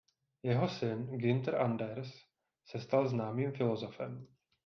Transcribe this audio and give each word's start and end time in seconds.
Jeho 0.43 0.67
syn 0.67 1.03
Günther 1.19 1.53
Anders 1.59 2.27
se 2.65 2.79
stal 2.79 3.07
známým 3.07 3.51
filozofem. 3.51 4.27